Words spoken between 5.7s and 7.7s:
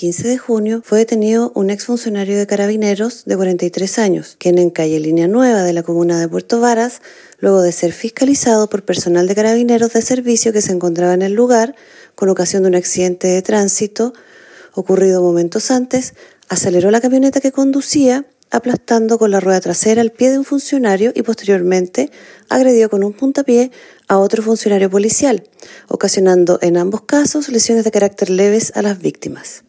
la comuna de Puerto Varas, luego de